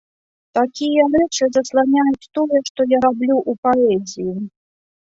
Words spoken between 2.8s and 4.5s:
я раблю ў паэзіі.